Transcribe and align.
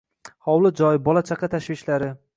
hovli-joy, 0.47 1.01
bola-chaqa 1.09 1.53
tashvishlari 1.57 2.13